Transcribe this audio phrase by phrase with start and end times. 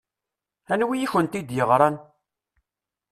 [0.73, 1.95] Anwi i kent-d-yeɣṛan?